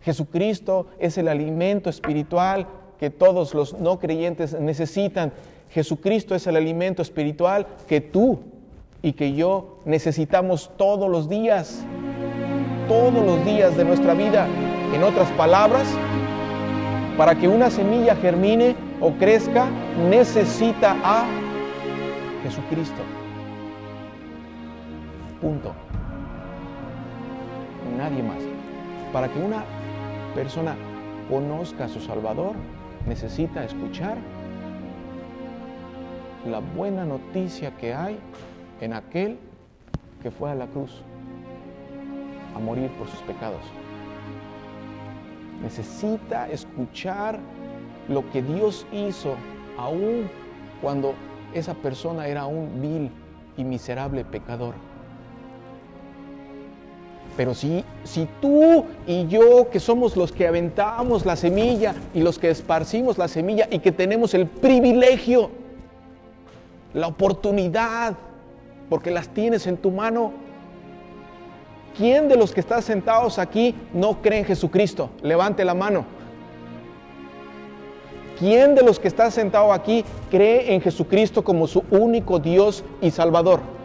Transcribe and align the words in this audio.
Jesucristo 0.00 0.86
es 0.98 1.18
el 1.18 1.28
alimento 1.28 1.90
espiritual 1.90 2.66
que 2.98 3.10
todos 3.10 3.54
los 3.54 3.78
no 3.78 3.98
creyentes 3.98 4.58
necesitan. 4.58 5.32
Jesucristo 5.70 6.34
es 6.34 6.46
el 6.46 6.56
alimento 6.56 7.02
espiritual 7.02 7.66
que 7.86 8.00
tú 8.00 8.40
y 9.02 9.12
que 9.12 9.34
yo 9.34 9.78
necesitamos 9.84 10.70
todos 10.76 11.08
los 11.10 11.28
días, 11.28 11.84
todos 12.88 13.24
los 13.24 13.44
días 13.44 13.76
de 13.76 13.84
nuestra 13.84 14.14
vida. 14.14 14.46
En 14.94 15.02
otras 15.02 15.30
palabras, 15.32 15.86
para 17.16 17.34
que 17.34 17.48
una 17.48 17.70
semilla 17.70 18.16
germine 18.16 18.74
o 19.00 19.12
crezca, 19.12 19.68
necesita 20.08 20.96
a 21.04 21.26
Jesucristo. 22.42 23.02
Punto. 25.40 25.72
Nadie 27.96 28.22
más. 28.22 28.38
Para 29.12 29.28
que 29.28 29.38
una 29.38 29.64
persona 30.38 30.76
conozca 31.28 31.86
a 31.86 31.88
su 31.88 31.98
Salvador, 31.98 32.54
necesita 33.08 33.64
escuchar 33.64 34.16
la 36.48 36.60
buena 36.60 37.04
noticia 37.04 37.76
que 37.76 37.92
hay 37.92 38.20
en 38.80 38.92
aquel 38.92 39.36
que 40.22 40.30
fue 40.30 40.52
a 40.52 40.54
la 40.54 40.68
cruz 40.68 41.02
a 42.54 42.60
morir 42.60 42.88
por 42.92 43.08
sus 43.08 43.18
pecados. 43.22 43.62
Necesita 45.60 46.48
escuchar 46.48 47.40
lo 48.08 48.30
que 48.30 48.40
Dios 48.40 48.86
hizo 48.92 49.34
aún 49.76 50.30
cuando 50.80 51.14
esa 51.52 51.74
persona 51.74 52.28
era 52.28 52.46
un 52.46 52.80
vil 52.80 53.10
y 53.56 53.64
miserable 53.64 54.24
pecador. 54.24 54.74
Pero 57.38 57.54
si, 57.54 57.84
si 58.02 58.26
tú 58.42 58.84
y 59.06 59.28
yo, 59.28 59.70
que 59.70 59.78
somos 59.78 60.16
los 60.16 60.32
que 60.32 60.48
aventamos 60.48 61.24
la 61.24 61.36
semilla 61.36 61.94
y 62.12 62.20
los 62.20 62.36
que 62.36 62.50
esparcimos 62.50 63.16
la 63.16 63.28
semilla 63.28 63.68
y 63.70 63.78
que 63.78 63.92
tenemos 63.92 64.34
el 64.34 64.48
privilegio, 64.48 65.48
la 66.94 67.06
oportunidad, 67.06 68.16
porque 68.90 69.12
las 69.12 69.28
tienes 69.28 69.68
en 69.68 69.76
tu 69.76 69.92
mano, 69.92 70.32
¿quién 71.96 72.28
de 72.28 72.34
los 72.34 72.50
que 72.52 72.58
están 72.58 72.82
sentados 72.82 73.38
aquí 73.38 73.72
no 73.94 74.20
cree 74.20 74.40
en 74.40 74.44
Jesucristo? 74.44 75.10
Levante 75.22 75.64
la 75.64 75.74
mano. 75.74 76.06
¿Quién 78.36 78.74
de 78.74 78.82
los 78.82 78.98
que 78.98 79.06
está 79.06 79.30
sentado 79.30 79.72
aquí 79.72 80.04
cree 80.28 80.74
en 80.74 80.80
Jesucristo 80.80 81.44
como 81.44 81.68
su 81.68 81.84
único 81.92 82.40
Dios 82.40 82.82
y 83.00 83.12
Salvador? 83.12 83.77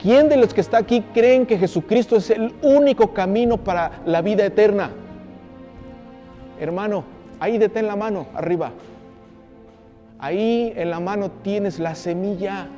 ¿Quién 0.00 0.28
de 0.28 0.36
los 0.36 0.52
que 0.52 0.60
está 0.60 0.78
aquí 0.78 1.02
creen 1.14 1.46
que 1.46 1.58
Jesucristo 1.58 2.16
es 2.16 2.30
el 2.30 2.54
único 2.62 3.12
camino 3.12 3.56
para 3.56 4.02
la 4.04 4.22
vida 4.22 4.44
eterna? 4.44 4.90
Hermano, 6.60 7.04
ahí 7.40 7.58
detén 7.58 7.86
la 7.86 7.96
mano 7.96 8.26
arriba. 8.34 8.72
Ahí 10.18 10.72
en 10.76 10.90
la 10.90 11.00
mano 11.00 11.30
tienes 11.42 11.78
la 11.78 11.94
semilla. 11.94 12.68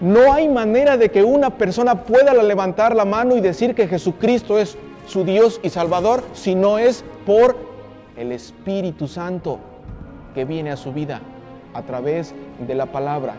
No 0.00 0.32
hay 0.32 0.48
manera 0.48 0.96
de 0.96 1.10
que 1.10 1.22
una 1.22 1.50
persona 1.50 2.04
pueda 2.04 2.34
levantar 2.42 2.96
la 2.96 3.04
mano 3.04 3.36
y 3.36 3.40
decir 3.40 3.74
que 3.74 3.86
Jesucristo 3.86 4.58
es 4.58 4.76
su 5.06 5.24
Dios 5.24 5.60
y 5.62 5.68
Salvador 5.68 6.24
si 6.32 6.54
no 6.54 6.78
es 6.78 7.04
por 7.26 7.56
el 8.16 8.32
Espíritu 8.32 9.08
Santo 9.08 9.58
que 10.34 10.44
viene 10.44 10.70
a 10.70 10.76
su 10.76 10.92
vida 10.92 11.20
a 11.74 11.82
través 11.82 12.34
de 12.66 12.74
la 12.74 12.86
palabra. 12.86 13.34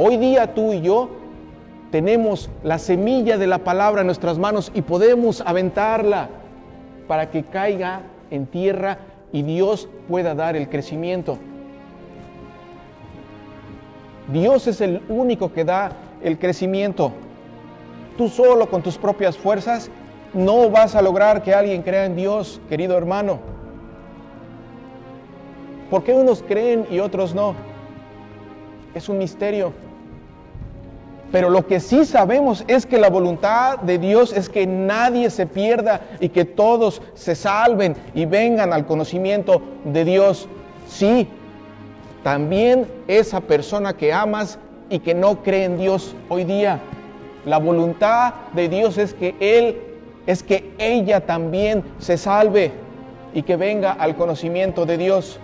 Hoy 0.00 0.16
día 0.16 0.54
tú 0.54 0.72
y 0.72 0.80
yo 0.80 1.10
tenemos 1.90 2.48
la 2.62 2.78
semilla 2.78 3.36
de 3.36 3.48
la 3.48 3.58
palabra 3.58 4.02
en 4.02 4.06
nuestras 4.06 4.38
manos 4.38 4.70
y 4.72 4.82
podemos 4.82 5.40
aventarla 5.40 6.28
para 7.08 7.32
que 7.32 7.42
caiga 7.42 8.02
en 8.30 8.46
tierra 8.46 8.98
y 9.32 9.42
Dios 9.42 9.88
pueda 10.06 10.36
dar 10.36 10.54
el 10.54 10.68
crecimiento. 10.68 11.36
Dios 14.32 14.68
es 14.68 14.80
el 14.80 15.02
único 15.08 15.52
que 15.52 15.64
da 15.64 15.90
el 16.22 16.38
crecimiento. 16.38 17.10
Tú 18.16 18.28
solo 18.28 18.70
con 18.70 18.82
tus 18.82 18.98
propias 18.98 19.36
fuerzas 19.36 19.90
no 20.32 20.70
vas 20.70 20.94
a 20.94 21.02
lograr 21.02 21.42
que 21.42 21.54
alguien 21.54 21.82
crea 21.82 22.04
en 22.04 22.14
Dios, 22.14 22.60
querido 22.68 22.96
hermano. 22.96 23.40
¿Por 25.90 26.04
qué 26.04 26.12
unos 26.12 26.44
creen 26.44 26.86
y 26.88 27.00
otros 27.00 27.34
no? 27.34 27.56
Es 28.94 29.08
un 29.08 29.18
misterio. 29.18 29.87
Pero 31.30 31.50
lo 31.50 31.66
que 31.66 31.80
sí 31.80 32.06
sabemos 32.06 32.64
es 32.68 32.86
que 32.86 32.98
la 32.98 33.10
voluntad 33.10 33.78
de 33.80 33.98
Dios 33.98 34.32
es 34.32 34.48
que 34.48 34.66
nadie 34.66 35.28
se 35.28 35.46
pierda 35.46 36.00
y 36.20 36.30
que 36.30 36.46
todos 36.46 37.02
se 37.14 37.34
salven 37.34 37.96
y 38.14 38.24
vengan 38.24 38.72
al 38.72 38.86
conocimiento 38.86 39.60
de 39.84 40.06
Dios. 40.06 40.48
Sí, 40.86 41.28
también 42.22 42.86
esa 43.08 43.40
persona 43.40 43.94
que 43.94 44.12
amas 44.12 44.58
y 44.88 45.00
que 45.00 45.14
no 45.14 45.42
cree 45.42 45.64
en 45.64 45.76
Dios 45.76 46.14
hoy 46.30 46.44
día. 46.44 46.80
La 47.44 47.58
voluntad 47.58 48.32
de 48.54 48.70
Dios 48.70 48.96
es 48.96 49.12
que 49.12 49.34
Él, 49.38 49.82
es 50.26 50.42
que 50.42 50.72
ella 50.78 51.26
también 51.26 51.84
se 51.98 52.16
salve 52.16 52.72
y 53.34 53.42
que 53.42 53.56
venga 53.56 53.92
al 53.92 54.16
conocimiento 54.16 54.86
de 54.86 54.96
Dios. 54.96 55.38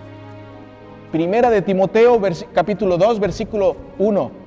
Primera 1.11 1.51
de 1.51 1.61
Timoteo, 1.61 2.19
capítulo 2.53 2.97
2, 2.97 3.19
versículo 3.19 3.75
1 3.99 4.44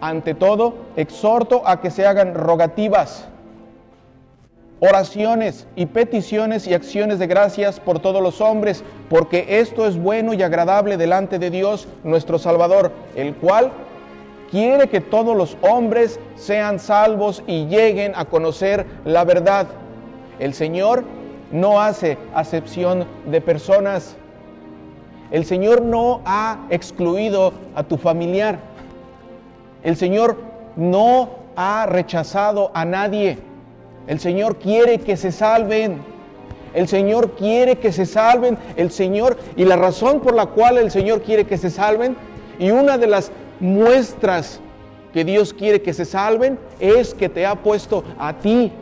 ante 0.00 0.34
todo, 0.34 0.74
exhorto 0.96 1.62
a 1.66 1.80
que 1.80 1.90
se 1.90 2.06
hagan 2.06 2.34
rogativas, 2.34 3.28
oraciones 4.80 5.66
y 5.76 5.86
peticiones 5.86 6.66
y 6.66 6.74
acciones 6.74 7.18
de 7.18 7.26
gracias 7.26 7.80
por 7.80 7.98
todos 7.98 8.22
los 8.22 8.40
hombres, 8.40 8.82
porque 9.08 9.60
esto 9.60 9.86
es 9.86 9.98
bueno 9.98 10.32
y 10.32 10.42
agradable 10.42 10.96
delante 10.96 11.38
de 11.38 11.50
Dios 11.50 11.86
nuestro 12.02 12.38
Salvador, 12.38 12.92
el 13.14 13.34
cual 13.34 13.70
quiere 14.50 14.88
que 14.88 15.00
todos 15.00 15.36
los 15.36 15.56
hombres 15.62 16.18
sean 16.34 16.78
salvos 16.78 17.42
y 17.46 17.66
lleguen 17.66 18.12
a 18.16 18.24
conocer 18.24 18.86
la 19.04 19.24
verdad. 19.24 19.68
El 20.38 20.54
Señor 20.54 21.04
no 21.52 21.80
hace 21.80 22.16
acepción 22.34 23.06
de 23.26 23.40
personas. 23.40 24.16
El 25.30 25.44
Señor 25.44 25.82
no 25.82 26.22
ha 26.24 26.66
excluido 26.70 27.52
a 27.74 27.82
tu 27.82 27.96
familiar. 27.96 28.58
El 29.82 29.96
Señor 29.96 30.38
no 30.76 31.30
ha 31.56 31.86
rechazado 31.86 32.70
a 32.74 32.84
nadie. 32.84 33.38
El 34.06 34.20
Señor 34.20 34.56
quiere 34.56 34.98
que 34.98 35.16
se 35.16 35.32
salven. 35.32 35.98
El 36.74 36.88
Señor 36.88 37.32
quiere 37.32 37.76
que 37.76 37.92
se 37.92 38.06
salven. 38.06 38.58
El 38.76 38.90
Señor, 38.90 39.38
y 39.56 39.64
la 39.64 39.76
razón 39.76 40.20
por 40.20 40.34
la 40.34 40.46
cual 40.46 40.78
el 40.78 40.90
Señor 40.90 41.22
quiere 41.22 41.46
que 41.46 41.58
se 41.58 41.70
salven, 41.70 42.16
y 42.58 42.70
una 42.70 42.98
de 42.98 43.06
las 43.06 43.32
muestras 43.58 44.60
que 45.12 45.24
Dios 45.24 45.52
quiere 45.52 45.82
que 45.82 45.92
se 45.92 46.04
salven, 46.04 46.58
es 46.78 47.14
que 47.14 47.28
te 47.28 47.46
ha 47.46 47.56
puesto 47.56 48.04
a 48.18 48.34
ti 48.34 48.72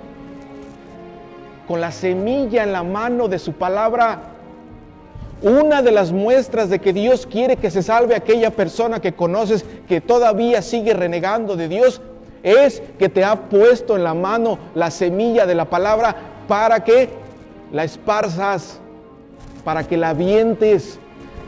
con 1.66 1.80
la 1.80 1.92
semilla 1.92 2.62
en 2.62 2.72
la 2.72 2.82
mano 2.82 3.28
de 3.28 3.38
su 3.38 3.52
palabra 3.52 4.37
una 5.42 5.82
de 5.82 5.92
las 5.92 6.12
muestras 6.12 6.68
de 6.68 6.80
que 6.80 6.92
Dios 6.92 7.26
quiere 7.26 7.56
que 7.56 7.70
se 7.70 7.82
salve 7.82 8.16
aquella 8.16 8.50
persona 8.50 9.00
que 9.00 9.14
conoces 9.14 9.64
que 9.86 10.00
todavía 10.00 10.62
sigue 10.62 10.94
renegando 10.94 11.56
de 11.56 11.68
Dios 11.68 12.00
es 12.42 12.82
que 12.98 13.08
te 13.08 13.24
ha 13.24 13.48
puesto 13.48 13.96
en 13.96 14.04
la 14.04 14.14
mano 14.14 14.58
la 14.74 14.90
semilla 14.90 15.46
de 15.46 15.54
la 15.54 15.66
palabra 15.66 16.16
para 16.48 16.82
que 16.82 17.08
la 17.72 17.84
esparzas, 17.84 18.80
para 19.64 19.86
que 19.86 19.96
la 19.96 20.14
vientes, 20.14 20.98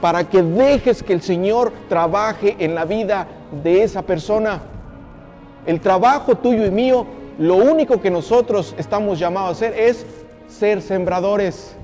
para 0.01 0.29
que 0.29 0.43
dejes 0.43 1.03
que 1.03 1.13
el 1.13 1.23
Señor 1.23 1.73
trabaje 1.89 2.57
en 2.59 2.75
la 2.75 2.85
vida 2.85 3.27
de 3.63 3.83
esa 3.83 4.03
persona. 4.03 4.61
El 5.67 5.81
trabajo 5.81 6.37
tuyo 6.37 6.65
y 6.65 6.71
mío, 6.71 7.07
lo 7.39 7.57
único 7.57 8.01
que 8.01 8.11
nosotros 8.11 8.75
estamos 8.79 9.19
llamados 9.19 9.49
a 9.49 9.53
hacer 9.53 9.79
es 9.79 10.07
ser 10.49 10.83
sembradores 10.83 11.77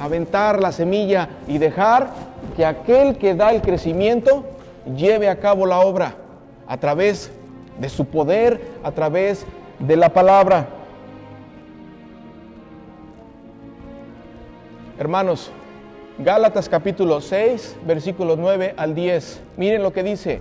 aventar 0.00 0.60
la 0.60 0.72
semilla 0.72 1.28
y 1.46 1.58
dejar 1.58 2.10
que 2.56 2.64
aquel 2.64 3.16
que 3.16 3.34
da 3.34 3.52
el 3.52 3.62
crecimiento 3.62 4.44
lleve 4.96 5.28
a 5.28 5.38
cabo 5.38 5.66
la 5.66 5.80
obra 5.80 6.14
a 6.66 6.76
través 6.76 7.30
de 7.78 7.88
su 7.88 8.06
poder, 8.06 8.60
a 8.82 8.92
través 8.92 9.46
de 9.78 9.96
la 9.96 10.08
palabra. 10.10 10.66
Hermanos, 14.98 15.50
Gálatas 16.18 16.70
capítulo 16.70 17.20
6, 17.20 17.76
versículos 17.86 18.38
9 18.38 18.74
al 18.78 18.94
10. 18.94 19.42
Miren 19.58 19.82
lo 19.82 19.92
que 19.92 20.02
dice. 20.02 20.40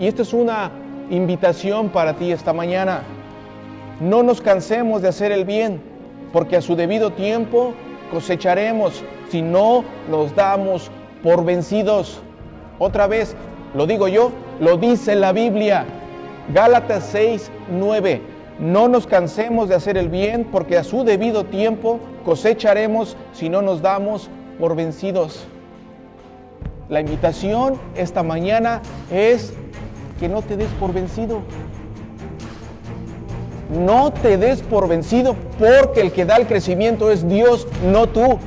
Y 0.00 0.08
esta 0.08 0.22
es 0.22 0.32
una 0.32 0.72
invitación 1.10 1.90
para 1.90 2.14
ti 2.14 2.32
esta 2.32 2.52
mañana. 2.52 3.02
No 4.00 4.24
nos 4.24 4.40
cansemos 4.40 5.00
de 5.00 5.08
hacer 5.08 5.30
el 5.30 5.44
bien, 5.44 5.80
porque 6.32 6.56
a 6.56 6.60
su 6.60 6.74
debido 6.74 7.12
tiempo 7.12 7.74
cosecharemos 8.12 9.02
si 9.30 9.42
no 9.42 9.84
nos 10.08 10.36
damos 10.36 10.90
por 11.22 11.44
vencidos. 11.44 12.20
Otra 12.78 13.06
vez, 13.06 13.34
lo 13.74 13.86
digo 13.86 14.06
yo, 14.06 14.30
lo 14.60 14.76
dice 14.76 15.16
la 15.16 15.32
Biblia. 15.32 15.86
Gálatas 16.52 17.08
6, 17.10 17.50
9. 17.70 18.20
No 18.60 18.86
nos 18.86 19.06
cansemos 19.06 19.68
de 19.68 19.74
hacer 19.74 19.96
el 19.96 20.08
bien, 20.08 20.46
porque 20.52 20.76
a 20.76 20.84
su 20.84 21.04
debido 21.04 21.44
tiempo 21.44 21.98
cosecharemos 22.24 23.16
si 23.32 23.48
no 23.48 23.62
nos 23.62 23.80
damos 23.80 24.28
por 24.60 24.76
vencidos. 24.76 25.46
La 26.90 27.00
invitación 27.00 27.80
esta 27.96 28.22
mañana 28.22 28.82
es 29.10 29.54
que 30.20 30.28
no 30.28 30.42
te 30.42 30.56
des 30.58 30.68
por 30.78 30.92
vencido. 30.92 31.40
No 33.72 34.12
te 34.12 34.36
des 34.36 34.60
por 34.60 34.86
vencido 34.86 35.34
porque 35.58 36.02
el 36.02 36.12
que 36.12 36.24
da 36.24 36.36
el 36.36 36.46
crecimiento 36.46 37.10
es 37.10 37.26
Dios, 37.26 37.66
no 37.90 38.06
tú. 38.06 38.38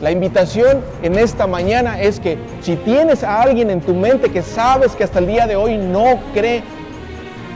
La 0.00 0.10
invitación 0.10 0.80
en 1.04 1.16
esta 1.16 1.46
mañana 1.46 2.00
es 2.00 2.18
que 2.18 2.36
si 2.60 2.74
tienes 2.74 3.22
a 3.22 3.40
alguien 3.40 3.70
en 3.70 3.80
tu 3.80 3.94
mente 3.94 4.30
que 4.30 4.42
sabes 4.42 4.96
que 4.96 5.04
hasta 5.04 5.20
el 5.20 5.28
día 5.28 5.46
de 5.46 5.54
hoy 5.54 5.76
no 5.76 6.18
cree 6.34 6.64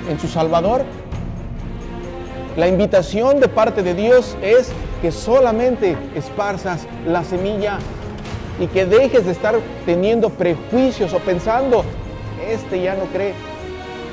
en 0.09 0.21
su 0.21 0.29
Salvador, 0.29 0.85
la 2.57 2.69
invitación 2.69 3.41
de 3.41 3.49
parte 3.49 3.83
de 3.83 3.95
Dios 3.95 4.37
es 4.41 4.71
que 5.03 5.11
solamente 5.11 5.97
esparzas 6.15 6.87
la 7.05 7.25
semilla 7.25 7.79
y 8.61 8.69
que 8.69 8.87
dejes 8.87 9.27
de 9.27 9.33
estar 9.33 9.57
teniendo 9.85 10.31
prejuicios 10.31 11.13
o 11.13 11.19
pensando, 11.19 11.85
este 12.49 12.81
ya 12.81 12.95
no 12.95 13.05
cree, 13.13 13.35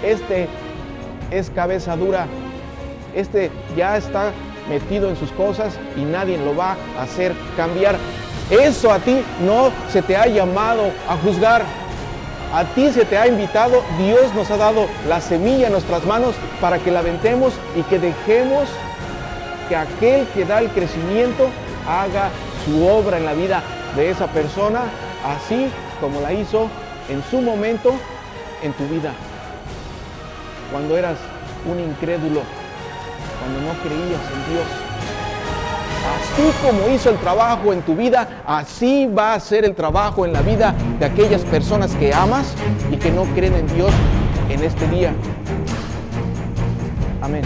este 0.03 0.47
es 1.31 1.49
cabeza 1.49 1.95
dura, 1.95 2.27
este 3.15 3.51
ya 3.75 3.97
está 3.97 4.31
metido 4.69 5.09
en 5.09 5.15
sus 5.15 5.31
cosas 5.31 5.73
y 5.97 6.01
nadie 6.01 6.37
lo 6.37 6.55
va 6.55 6.75
a 6.97 7.03
hacer 7.03 7.33
cambiar. 7.57 7.97
Eso 8.49 8.91
a 8.91 8.99
ti 8.99 9.21
no 9.45 9.71
se 9.91 10.01
te 10.01 10.15
ha 10.15 10.27
llamado 10.27 10.91
a 11.07 11.17
juzgar. 11.17 11.63
A 12.53 12.63
ti 12.65 12.91
se 12.91 13.03
te 13.05 13.17
ha 13.17 13.27
invitado, 13.27 13.81
Dios 13.97 14.33
nos 14.35 14.51
ha 14.51 14.57
dado 14.57 14.85
la 15.07 15.19
semilla 15.21 15.67
en 15.67 15.73
nuestras 15.73 16.05
manos 16.05 16.35
para 16.61 16.77
que 16.77 16.91
la 16.91 17.01
ventemos 17.01 17.53
y 17.75 17.81
que 17.83 17.97
dejemos 17.97 18.69
que 19.67 19.75
aquel 19.75 20.27
que 20.27 20.45
da 20.45 20.59
el 20.59 20.69
crecimiento 20.69 21.47
haga 21.87 22.29
su 22.65 22.85
obra 22.85 23.17
en 23.17 23.25
la 23.25 23.33
vida 23.33 23.63
de 23.95 24.11
esa 24.11 24.27
persona, 24.27 24.81
así 25.25 25.67
como 25.99 26.21
la 26.21 26.31
hizo 26.31 26.67
en 27.09 27.23
su 27.31 27.41
momento 27.41 27.93
en 28.61 28.71
tu 28.73 28.85
vida. 28.85 29.13
Cuando 30.73 30.97
eras 30.97 31.17
un 31.71 31.79
incrédulo, 31.79 32.41
cuando 33.39 33.61
no 33.61 33.79
creías 33.83 34.21
en 34.33 34.53
Dios. 34.53 34.65
Así 36.17 36.51
como 36.65 36.89
hizo 36.89 37.11
el 37.11 37.17
trabajo 37.17 37.71
en 37.71 37.83
tu 37.83 37.95
vida, 37.95 38.41
así 38.45 39.05
va 39.05 39.35
a 39.35 39.39
ser 39.39 39.65
el 39.65 39.75
trabajo 39.75 40.25
en 40.25 40.33
la 40.33 40.41
vida 40.41 40.73
de 40.99 41.05
aquellas 41.05 41.43
personas 41.43 41.93
que 41.95 42.11
amas 42.11 42.55
y 42.91 42.97
que 42.97 43.11
no 43.11 43.23
creen 43.35 43.53
en 43.53 43.67
Dios 43.75 43.91
en 44.49 44.63
este 44.63 44.87
día. 44.87 45.13
Amén. 47.21 47.43